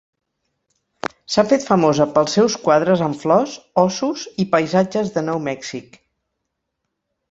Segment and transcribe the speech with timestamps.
[1.33, 3.55] S'ha fet famosa pels seus quadres amb flors,
[3.87, 6.05] ossos i paisatges de Nou Mèxic.